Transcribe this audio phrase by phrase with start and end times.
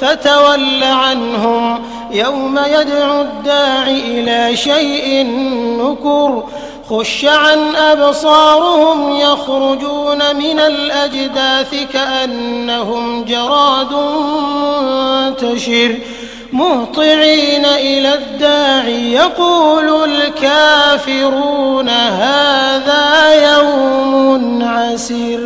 [0.00, 5.26] فتول عنهم يوم يدعو الداع إلى شيء
[5.80, 6.44] نكر
[6.90, 13.92] خش عن أبصارهم يخرجون من الأجداث كأنهم جراد
[14.82, 15.96] منتشر
[16.52, 25.45] مهطعين إلى الداعي يقول الكافرون هذا يوم عسير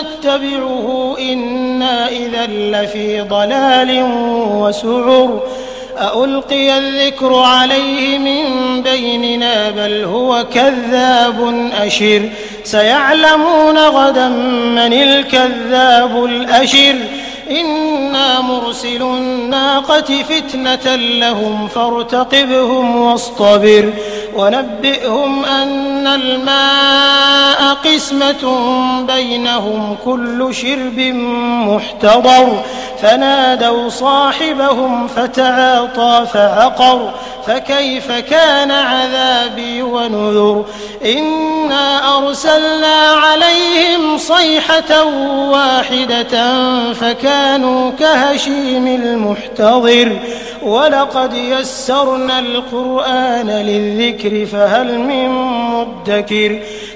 [0.00, 4.06] نتبعه إنا إذا لفي ضلال
[4.54, 5.40] وسعر.
[6.24, 8.44] ألقي الذكر عليه من
[8.82, 12.28] بيننا بل هو كذاب أشر.
[12.64, 16.96] سيعلمون غدا من الكذاب الأشر.
[17.50, 23.92] إنا مرسل الناقة فتنة لهم فارتقبهم واصطبر.
[24.36, 28.42] ونبئهم أن الماء قسمة
[29.06, 30.98] بينهم كل شرب
[31.68, 32.62] محتضر.
[33.02, 37.10] فنادوا صاحبهم فتعاطى فعقر.
[37.46, 40.64] فكيف كان عذابي ونذر؟
[41.04, 45.04] إنا أرسلنا عليهم صيحة
[45.50, 46.62] واحدة
[46.92, 50.18] فكانوا كهشيم المحتضر.
[50.62, 55.28] ولقد يسرنا القرآن للذكر فهل من
[55.70, 56.60] مدكر؟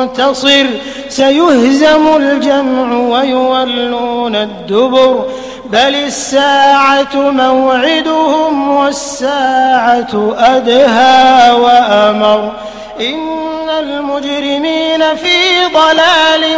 [0.00, 0.66] منتصر
[1.08, 5.24] سيهزم الجمع ويولون الدبر.
[5.66, 12.52] بل الساعة موعدهم والساعة أدهى وأمر.
[13.00, 16.56] إن المجرمين في ضلال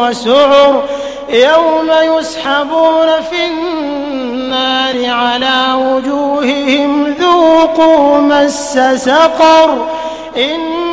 [0.00, 0.82] وسعر.
[1.28, 9.86] يوم يسحبون في النار على وجوههم ذوقوا مس سقر.
[10.36, 10.87] إنا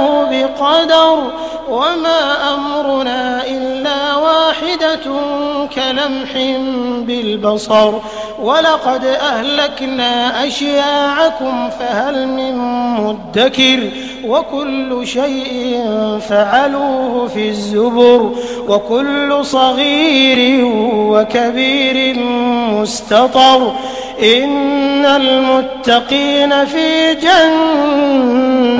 [0.00, 1.30] خلقناه بقدر
[1.70, 5.00] وما أمرنا إلا واحدة
[5.74, 6.32] كلمح
[7.06, 7.92] بالبصر
[8.42, 12.56] ولقد أهلكنا أشياعكم فهل من
[13.04, 13.90] مدكر
[14.24, 15.84] وكل شيء
[16.28, 18.30] فعلوه في الزبر
[18.68, 20.64] وكل صغير
[20.94, 22.16] وكبير
[22.72, 23.72] مستطر
[24.22, 28.72] إن المتقين في جنات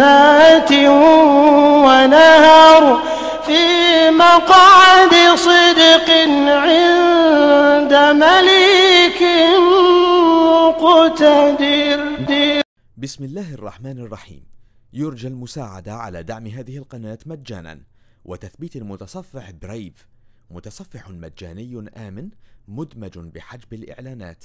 [1.85, 3.03] ونهر
[3.47, 3.65] في
[4.11, 6.11] مقعد صدق
[6.49, 7.95] عند
[8.25, 9.23] مليك
[10.81, 12.01] مقتدر.
[12.97, 14.43] بسم الله الرحمن الرحيم.
[14.93, 17.81] يرجى المساعدة على دعم هذه القناة مجانا.
[18.25, 20.07] وتثبيت المتصفح برايف
[20.51, 22.29] متصفح مجاني آمن
[22.69, 24.45] مدمج بحجب الإعلانات.